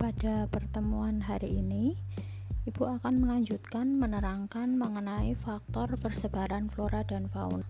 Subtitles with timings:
[0.00, 1.92] Pada pertemuan hari ini,
[2.64, 7.68] Ibu akan melanjutkan menerangkan mengenai faktor persebaran flora dan fauna.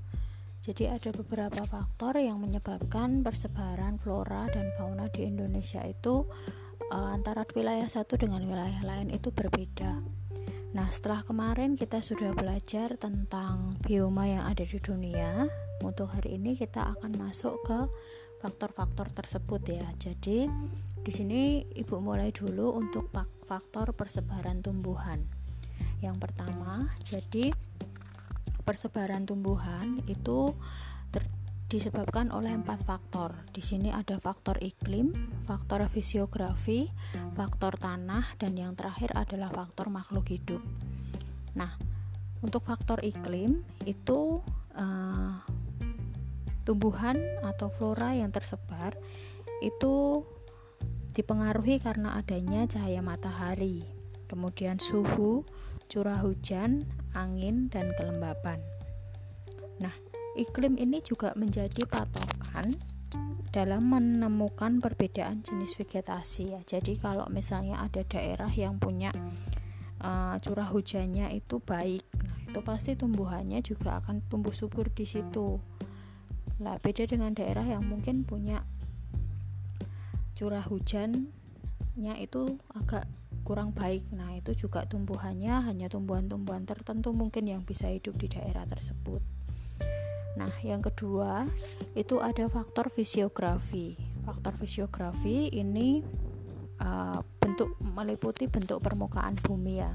[0.63, 6.23] Jadi ada beberapa faktor yang menyebabkan persebaran flora dan fauna di Indonesia itu
[6.95, 9.99] uh, antara wilayah satu dengan wilayah lain itu berbeda.
[10.71, 15.51] Nah, setelah kemarin kita sudah belajar tentang bioma yang ada di dunia,
[15.83, 17.91] untuk hari ini kita akan masuk ke
[18.41, 19.87] faktor-faktor tersebut ya.
[20.01, 20.49] Jadi
[21.01, 23.13] di sini Ibu mulai dulu untuk
[23.45, 25.25] faktor persebaran tumbuhan.
[26.01, 27.53] Yang pertama, jadi
[28.65, 30.57] persebaran tumbuhan itu
[31.71, 33.47] disebabkan oleh empat faktor.
[33.55, 35.15] Di sini ada faktor iklim,
[35.47, 36.91] faktor fisiografi,
[37.39, 40.59] faktor tanah, dan yang terakhir adalah faktor makhluk hidup.
[41.55, 41.79] Nah,
[42.43, 44.43] untuk faktor iklim itu
[44.75, 45.39] uh,
[46.71, 48.95] tumbuhan atau flora yang tersebar
[49.59, 50.23] itu
[51.11, 53.91] dipengaruhi karena adanya cahaya matahari,
[54.31, 55.43] kemudian suhu,
[55.91, 56.87] curah hujan,
[57.19, 58.63] angin, dan kelembapan.
[59.83, 59.91] Nah,
[60.39, 62.79] iklim ini juga menjadi patokan
[63.51, 66.63] dalam menemukan perbedaan jenis vegetasi ya.
[66.63, 69.11] Jadi kalau misalnya ada daerah yang punya
[69.99, 75.59] uh, curah hujannya itu baik, nah itu pasti tumbuhannya juga akan tumbuh subur di situ.
[76.61, 78.63] Lah beda dengan daerah yang mungkin punya
[80.37, 83.09] curah hujannya itu agak
[83.45, 84.05] kurang baik.
[84.13, 89.21] Nah, itu juga tumbuhannya hanya tumbuhan-tumbuhan tertentu mungkin yang bisa hidup di daerah tersebut.
[90.39, 91.49] Nah, yang kedua
[91.99, 93.99] itu ada faktor fisiografi.
[94.23, 96.05] Faktor fisiografi ini
[96.79, 99.93] uh, bentuk meliputi bentuk permukaan bumi ya.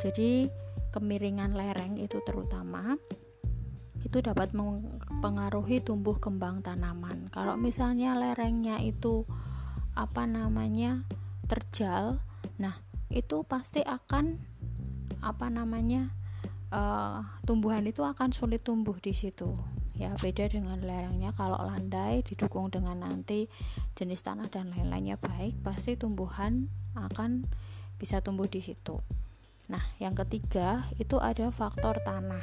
[0.00, 0.48] Jadi
[0.90, 2.98] kemiringan lereng itu terutama
[4.00, 7.28] itu dapat mempengaruhi tumbuh kembang tanaman.
[7.28, 9.28] Kalau misalnya lerengnya itu
[9.94, 11.04] apa namanya
[11.50, 12.22] terjal
[12.56, 12.78] nah
[13.10, 14.38] itu pasti akan
[15.20, 16.14] apa namanya
[16.70, 19.58] uh, tumbuhan itu akan sulit tumbuh di situ
[19.98, 23.50] ya beda dengan lerengnya kalau landai didukung dengan nanti
[23.98, 27.44] jenis tanah dan lain-lainnya baik pasti tumbuhan akan
[28.00, 28.96] bisa tumbuh di situ
[29.70, 32.42] Nah, yang ketiga itu ada faktor tanah.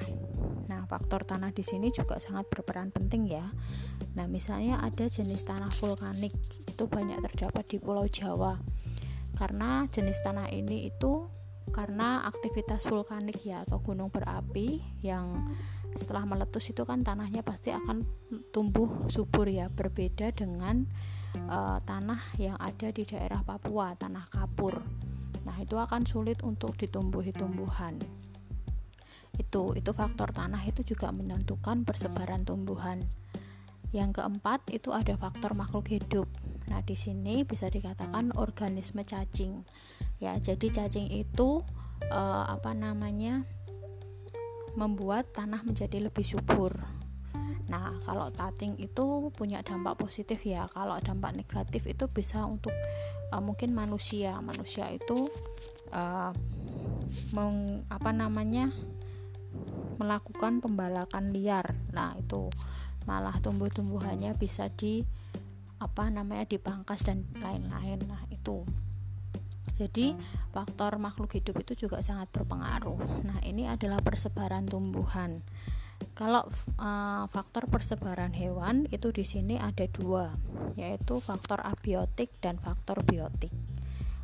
[0.67, 3.47] Nah, faktor tanah di sini juga sangat berperan penting ya.
[4.19, 6.35] Nah, misalnya ada jenis tanah vulkanik
[6.67, 8.59] itu banyak terdapat di Pulau Jawa.
[9.35, 11.27] Karena jenis tanah ini itu
[11.71, 15.51] karena aktivitas vulkanik ya atau gunung berapi yang
[15.95, 18.05] setelah meletus itu kan tanahnya pasti akan
[18.51, 20.85] tumbuh subur ya, berbeda dengan
[21.47, 24.83] uh, tanah yang ada di daerah Papua, tanah kapur.
[25.47, 28.16] Nah, itu akan sulit untuk ditumbuhi tumbuhan.
[29.37, 33.05] Itu itu faktor tanah itu juga menentukan persebaran tumbuhan.
[33.95, 36.27] Yang keempat itu ada faktor makhluk hidup.
[36.67, 39.63] Nah, di sini bisa dikatakan organisme cacing.
[40.19, 41.63] Ya, jadi cacing itu
[42.11, 43.47] eh, apa namanya?
[44.77, 46.77] membuat tanah menjadi lebih subur.
[47.67, 50.69] Nah, kalau tating itu punya dampak positif ya.
[50.71, 52.71] Kalau dampak negatif itu bisa untuk
[53.33, 55.27] uh, mungkin manusia manusia itu
[55.91, 56.31] uh,
[57.35, 58.71] meng, apa namanya
[59.97, 61.75] melakukan pembalakan liar.
[61.93, 62.49] Nah itu
[63.09, 65.03] malah tumbuh-tumbuhannya bisa di
[65.77, 68.01] apa namanya dipangkas dan lain-lain.
[68.05, 68.65] Nah itu.
[69.77, 70.17] Jadi
[70.49, 72.97] faktor makhluk hidup itu juga sangat berpengaruh.
[73.29, 75.45] Nah ini adalah persebaran tumbuhan.
[76.17, 76.45] Kalau
[76.81, 80.33] uh, faktor persebaran hewan itu di sini ada dua,
[80.73, 83.53] yaitu faktor abiotik dan faktor biotik.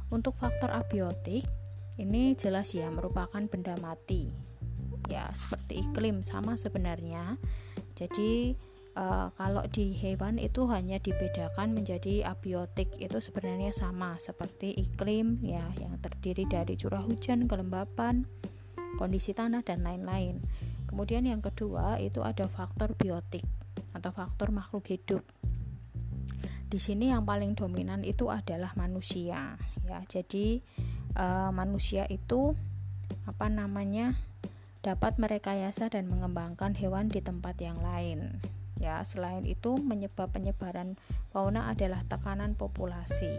[0.09, 1.45] Untuk faktor abiotik
[2.01, 4.53] ini jelas ya merupakan benda mati.
[5.12, 7.36] Ya, seperti iklim sama sebenarnya.
[7.94, 8.56] Jadi
[8.97, 15.66] uh, kalau di hewan itu hanya dibedakan menjadi abiotik itu sebenarnya sama seperti iklim ya
[15.78, 18.25] yang terdiri dari curah hujan, kelembapan,
[18.97, 20.41] kondisi tanah dan lain-lain.
[20.90, 23.46] Kemudian yang kedua itu ada faktor biotik
[23.97, 25.26] atau faktor makhluk hidup.
[26.70, 30.02] Di sini yang paling dominan itu adalah manusia ya.
[30.06, 30.61] Jadi
[31.14, 32.58] e, manusia itu
[33.29, 34.17] apa namanya
[34.84, 38.44] dapat merekayasa dan mengembangkan hewan di tempat yang lain.
[38.84, 41.00] Ya, selain itu menyebab penyebaran
[41.32, 43.32] fauna adalah tekanan populasi.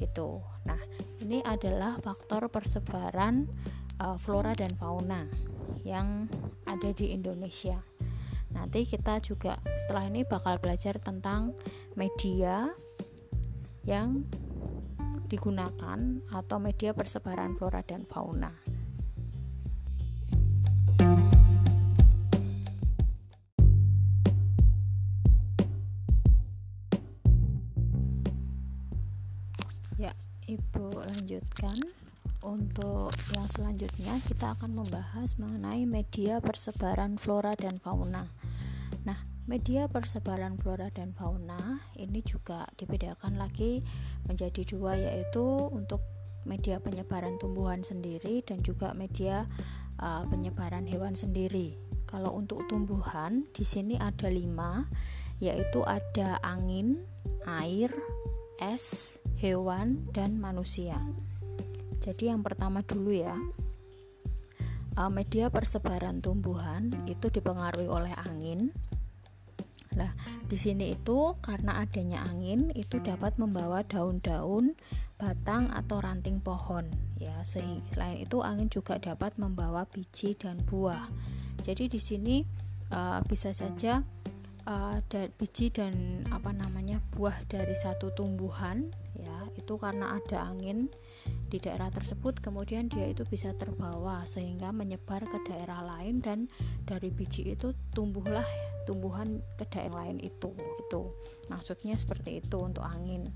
[0.00, 0.40] Itu.
[0.64, 0.80] Nah,
[1.20, 3.52] ini adalah faktor persebaran
[4.00, 5.28] e, flora dan fauna
[5.84, 6.32] yang
[6.64, 7.84] ada di Indonesia.
[8.56, 11.52] Nanti kita juga setelah ini bakal belajar tentang
[12.00, 12.72] media
[13.84, 14.24] yang
[15.28, 16.00] digunakan
[16.32, 18.71] atau media persebaran flora dan fauna.
[31.32, 31.80] Lanjutkan
[32.44, 38.28] untuk yang selanjutnya kita akan membahas mengenai media persebaran flora dan fauna.
[39.08, 39.16] Nah,
[39.48, 43.80] media persebaran flora dan fauna ini juga dibedakan lagi
[44.28, 46.04] menjadi dua yaitu untuk
[46.44, 49.48] media penyebaran tumbuhan sendiri dan juga media
[50.04, 51.80] uh, penyebaran hewan sendiri.
[52.04, 54.84] Kalau untuk tumbuhan di sini ada lima,
[55.40, 57.08] yaitu ada angin,
[57.48, 57.88] air,
[58.60, 61.02] es, hewan, dan manusia.
[61.98, 63.34] Jadi yang pertama dulu ya,
[64.94, 68.70] uh, media persebaran tumbuhan itu dipengaruhi oleh angin.
[69.92, 70.14] Nah,
[70.48, 74.78] di sini itu karena adanya angin itu dapat membawa daun-daun,
[75.20, 76.88] batang atau ranting pohon
[77.20, 77.44] ya.
[77.44, 81.12] Selain itu angin juga dapat membawa biji dan buah.
[81.60, 82.42] Jadi di sini
[82.90, 84.00] uh, bisa saja
[84.66, 84.98] uh,
[85.38, 88.90] biji dan apa namanya buah dari satu tumbuhan
[89.22, 90.90] ya itu karena ada angin
[91.46, 96.50] di daerah tersebut kemudian dia itu bisa terbawa sehingga menyebar ke daerah lain dan
[96.82, 98.44] dari biji itu tumbuhlah
[98.82, 101.02] tumbuhan ke daerah lain itu itu
[101.46, 103.30] maksudnya seperti itu untuk angin.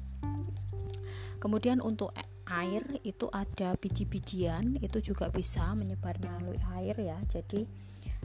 [1.36, 2.16] Kemudian untuk
[2.48, 7.18] air itu ada biji-bijian itu juga bisa menyebar melalui air ya.
[7.28, 7.68] Jadi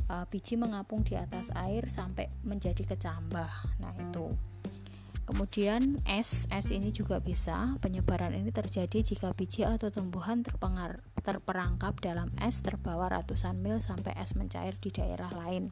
[0.08, 3.52] uh, biji mengapung di atas air sampai menjadi kecambah.
[3.84, 4.32] Nah itu
[5.32, 7.80] Kemudian es, es ini juga bisa.
[7.80, 14.12] Penyebaran ini terjadi jika biji atau tumbuhan terpengar, terperangkap dalam es terbawa ratusan mil sampai
[14.20, 15.72] es mencair di daerah lain.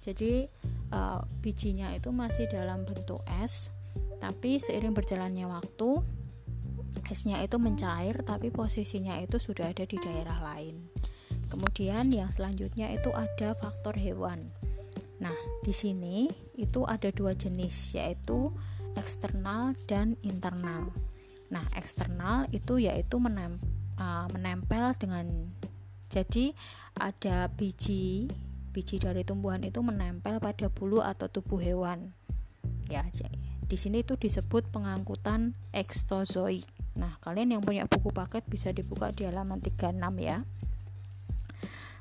[0.00, 0.48] Jadi
[0.96, 3.68] uh, bijinya itu masih dalam bentuk es,
[4.16, 6.00] tapi seiring berjalannya waktu
[7.12, 10.88] esnya itu mencair tapi posisinya itu sudah ada di daerah lain.
[11.52, 14.40] Kemudian yang selanjutnya itu ada faktor hewan.
[15.20, 18.56] Nah, di sini itu ada dua jenis yaitu
[18.96, 20.90] eksternal dan internal.
[21.52, 23.62] Nah, eksternal itu yaitu menem,
[24.00, 25.52] uh, menempel dengan
[26.10, 26.56] jadi
[26.96, 28.30] ada biji
[28.76, 32.12] biji dari tumbuhan itu menempel pada bulu atau tubuh hewan.
[32.92, 33.08] Ya,
[33.66, 36.68] di sini itu disebut pengangkutan ekstozoik.
[36.94, 40.44] Nah, kalian yang punya buku paket bisa dibuka di halaman 36 ya.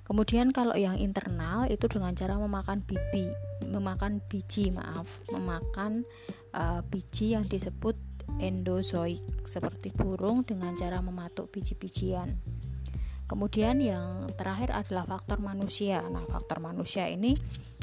[0.05, 3.33] Kemudian kalau yang internal itu dengan cara memakan bibi,
[3.65, 6.05] memakan biji, maaf, memakan
[6.55, 7.99] uh, biji yang disebut
[8.39, 12.39] endozoik seperti burung dengan cara mematuk biji-bijian.
[13.25, 16.01] Kemudian yang terakhir adalah faktor manusia.
[16.05, 17.33] Nah, faktor manusia ini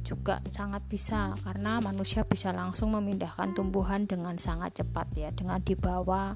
[0.03, 6.35] juga sangat bisa karena manusia bisa langsung memindahkan tumbuhan dengan sangat cepat ya, dengan dibawa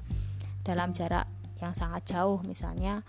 [0.63, 1.27] dalam jarak
[1.59, 3.01] yang sangat jauh misalnya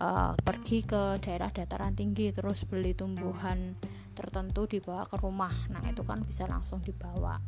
[0.00, 3.76] uh, pergi ke daerah dataran tinggi terus beli tumbuhan
[4.12, 7.40] tertentu dibawa ke rumah nah itu kan bisa langsung dibawa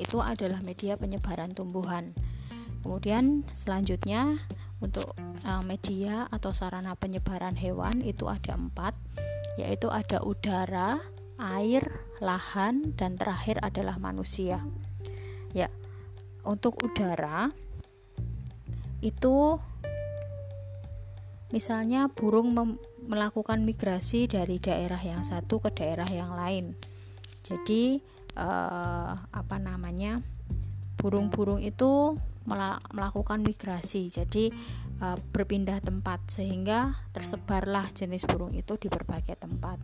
[0.00, 2.16] itu adalah media penyebaran tumbuhan.
[2.80, 4.40] Kemudian selanjutnya
[4.80, 5.12] untuk
[5.44, 8.96] uh, media atau sarana penyebaran hewan itu ada empat
[9.60, 10.96] yaitu ada udara
[11.36, 11.84] air
[12.24, 14.64] lahan dan terakhir adalah manusia.
[15.52, 15.68] Ya
[16.40, 17.52] untuk udara
[19.04, 19.60] itu
[21.52, 22.56] misalnya burung
[23.04, 26.72] melakukan migrasi dari daerah yang satu ke daerah yang lain.
[27.44, 27.98] Jadi
[28.40, 30.24] eh, apa namanya
[30.96, 32.16] burung-burung itu
[32.92, 34.08] melakukan migrasi.
[34.08, 34.48] Jadi
[35.00, 39.80] eh, berpindah tempat sehingga tersebarlah jenis burung itu di berbagai tempat.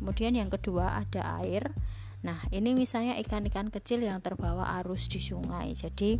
[0.00, 1.72] Kemudian yang kedua ada air.
[2.20, 5.72] Nah ini misalnya ikan-ikan kecil yang terbawa arus di sungai.
[5.76, 6.16] Jadi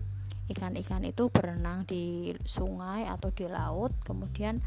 [0.52, 3.96] ikan-ikan itu berenang di sungai atau di laut.
[4.04, 4.60] Kemudian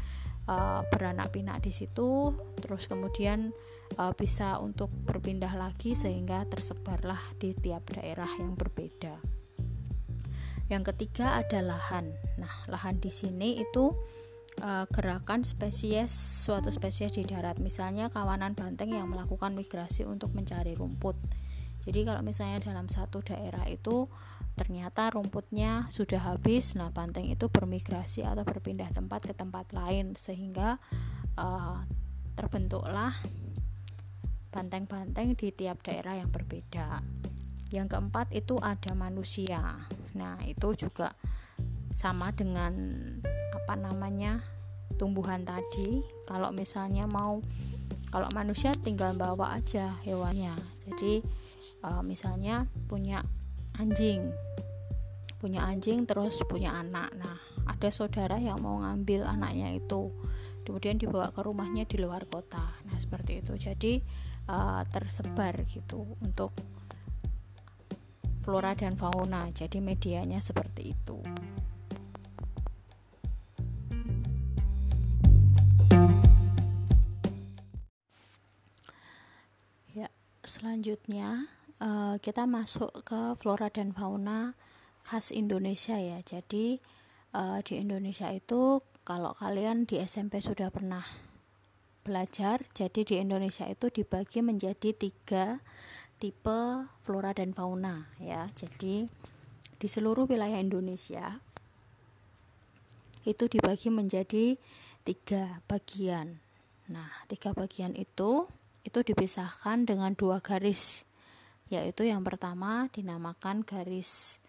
[0.46, 2.34] uh, beranak pinak di situ.
[2.58, 3.50] Terus kemudian
[3.96, 9.18] uh, bisa untuk berpindah lagi sehingga tersebarlah di tiap daerah yang berbeda.
[10.72, 12.08] Yang ketiga ada lahan.
[12.40, 13.92] Nah lahan di sini itu
[14.64, 16.12] uh, gerakan spesies
[16.48, 17.60] suatu spesies di darat.
[17.60, 21.16] Misalnya kawanan banteng yang melakukan migrasi untuk mencari rumput.
[21.84, 24.08] Jadi kalau misalnya dalam satu daerah itu
[24.56, 30.80] ternyata rumputnya sudah habis, nah banteng itu bermigrasi atau berpindah tempat ke tempat lain sehingga
[31.36, 31.84] uh,
[32.40, 33.12] terbentuklah
[34.54, 37.02] banteng-banteng di tiap daerah yang berbeda.
[37.74, 39.82] Yang keempat itu ada manusia.
[40.14, 41.10] Nah, itu juga
[41.90, 42.72] sama dengan
[43.50, 44.38] apa namanya?
[44.94, 46.06] tumbuhan tadi.
[46.22, 47.42] Kalau misalnya mau
[48.14, 50.54] kalau manusia tinggal bawa aja hewannya.
[50.86, 51.18] Jadi
[51.82, 53.26] uh, misalnya punya
[53.74, 54.30] anjing
[55.44, 57.36] punya anjing terus punya anak nah
[57.68, 60.08] ada saudara yang mau ngambil anaknya itu
[60.64, 64.00] kemudian dibawa ke rumahnya di luar kota nah seperti itu jadi
[64.48, 66.52] uh, tersebar gitu untuk
[68.44, 69.48] flora dan fauna.
[69.48, 71.18] Jadi medianya seperti itu.
[79.96, 80.12] Ya,
[80.44, 81.48] selanjutnya
[81.80, 84.52] uh, kita masuk ke flora dan fauna
[85.04, 86.20] khas Indonesia ya.
[86.20, 86.80] Jadi
[87.32, 91.04] uh, di Indonesia itu kalau kalian di SMP sudah pernah
[92.04, 95.64] belajar, jadi di Indonesia itu dibagi menjadi tiga
[96.20, 98.52] tipe flora dan fauna ya.
[98.52, 99.08] Jadi
[99.80, 101.40] di seluruh wilayah Indonesia
[103.24, 104.60] itu dibagi menjadi
[105.02, 106.38] tiga bagian.
[106.92, 108.44] Nah, tiga bagian itu
[108.84, 111.08] itu dipisahkan dengan dua garis
[111.72, 114.44] yaitu yang pertama dinamakan garis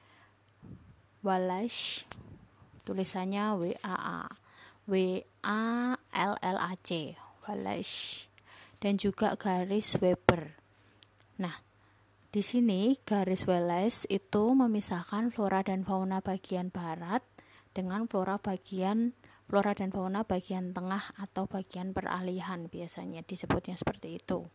[1.23, 2.03] Wallace
[2.83, 4.19] tulisannya W A A
[4.85, 8.25] W A L L A C Wallace
[8.81, 10.57] dan juga garis Weber.
[11.39, 11.55] Nah,
[12.33, 17.23] di sini garis Wallace itu memisahkan flora dan fauna bagian barat
[17.71, 24.49] dengan flora bagian flora dan fauna bagian tengah atau bagian peralihan biasanya disebutnya seperti itu.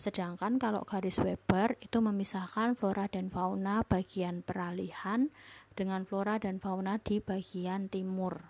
[0.00, 5.28] Sedangkan kalau garis Weber itu memisahkan flora dan fauna bagian peralihan
[5.76, 8.48] dengan flora dan fauna di bagian timur.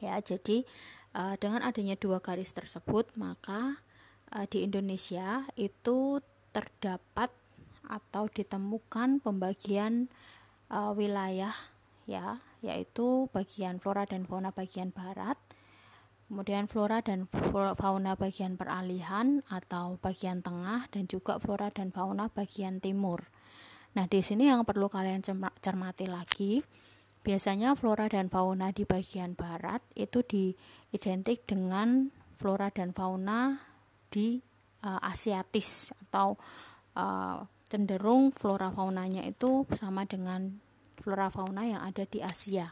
[0.00, 0.64] Ya, jadi
[1.16, 3.80] uh, dengan adanya dua garis tersebut, maka
[4.32, 6.20] uh, di Indonesia itu
[6.52, 7.32] terdapat
[7.88, 10.08] atau ditemukan pembagian
[10.72, 11.52] uh, wilayah
[12.04, 15.36] ya, yaitu bagian flora dan fauna bagian barat
[16.32, 17.28] kemudian flora dan
[17.76, 23.28] fauna bagian peralihan atau bagian tengah dan juga flora dan fauna bagian timur.
[23.92, 25.20] Nah, di sini yang perlu kalian
[25.60, 26.64] cermati lagi,
[27.22, 33.62] biasanya flora dan fauna di bagian barat itu diidentik dengan flora dan fauna
[34.10, 34.42] di
[34.82, 36.34] uh, Asiatis atau
[36.98, 40.60] uh, cenderung flora faunanya itu sama dengan
[40.98, 42.68] flora fauna yang ada di Asia.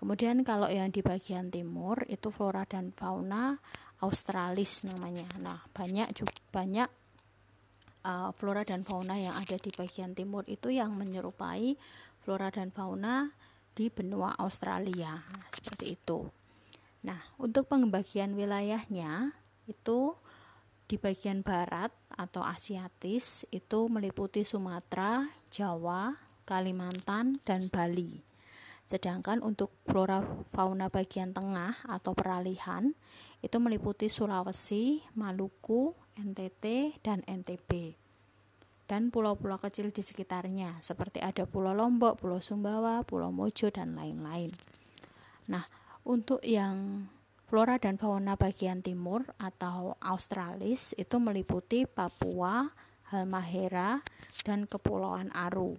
[0.00, 3.60] Kemudian kalau yang di bagian timur itu flora dan fauna
[4.00, 5.28] australis namanya.
[5.44, 6.88] Nah, banyak juga banyak
[8.08, 11.76] uh, flora dan fauna yang ada di bagian timur itu yang menyerupai
[12.24, 13.28] flora dan fauna
[13.80, 15.24] di benua Australia.
[15.48, 16.28] Seperti itu.
[17.00, 19.32] Nah, untuk pembagian wilayahnya
[19.64, 20.12] itu
[20.84, 26.12] di bagian barat atau Asiatis itu meliputi Sumatera, Jawa,
[26.44, 28.20] Kalimantan, dan Bali.
[28.84, 30.20] Sedangkan untuk flora
[30.52, 32.92] fauna bagian tengah atau peralihan
[33.40, 37.99] itu meliputi Sulawesi, Maluku, NTT, dan NTB.
[38.90, 44.50] Dan pulau-pulau kecil di sekitarnya seperti ada Pulau Lombok, Pulau Sumbawa, Pulau Mojo, dan lain-lain.
[45.46, 45.62] Nah,
[46.02, 47.06] untuk yang
[47.46, 52.66] flora dan fauna bagian timur atau Australis itu meliputi Papua,
[53.14, 54.02] Halmahera,
[54.42, 55.78] dan Kepulauan Aru.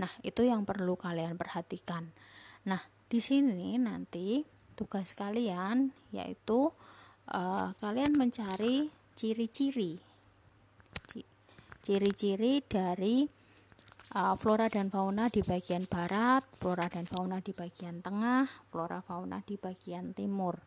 [0.00, 2.08] Nah, itu yang perlu kalian perhatikan.
[2.72, 4.40] Nah, di sini nanti
[4.72, 6.72] tugas kalian yaitu
[7.28, 10.12] uh, kalian mencari ciri-ciri
[11.82, 13.26] ciri-ciri dari
[14.14, 19.42] uh, flora dan fauna di bagian barat, flora dan fauna di bagian tengah, flora fauna
[19.42, 20.62] di bagian timur.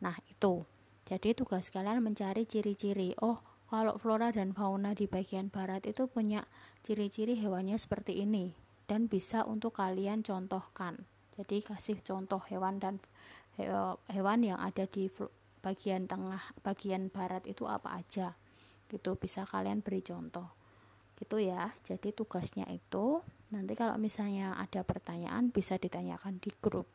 [0.00, 0.62] Nah, itu.
[1.08, 3.16] Jadi tugas kalian mencari ciri-ciri.
[3.24, 6.44] Oh, kalau flora dan fauna di bagian barat itu punya
[6.86, 8.52] ciri-ciri hewannya seperti ini
[8.88, 11.04] dan bisa untuk kalian contohkan.
[11.36, 12.96] Jadi kasih contoh hewan dan
[14.08, 15.10] hewan yang ada di
[15.60, 18.38] bagian tengah, bagian barat itu apa aja.
[18.88, 20.48] Gitu bisa kalian beri contoh.
[21.14, 21.72] Gitu ya.
[21.84, 26.88] Jadi tugasnya itu nanti kalau misalnya ada pertanyaan bisa ditanyakan di grup.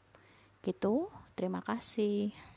[0.60, 1.10] Gitu.
[1.34, 2.53] Terima kasih.